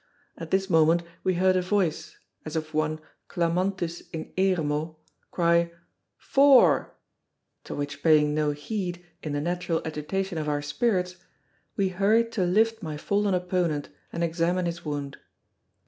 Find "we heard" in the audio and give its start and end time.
1.23-1.55